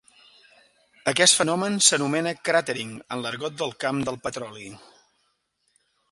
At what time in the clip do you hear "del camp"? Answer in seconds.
3.59-3.99